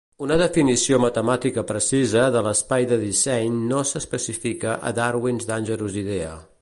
Una 0.25 0.35
definició 0.41 0.97
matemàtica 1.01 1.63
precisa 1.71 2.23
de 2.35 2.41
l"Espai 2.41 2.87
de 2.93 2.99
disseny 3.03 3.61
no 3.73 3.83
s"especifica 3.91 4.75
a 4.91 4.95
"Darwin's 5.01 5.51
Dangerous 5.53 6.01
Idea". 6.07 6.35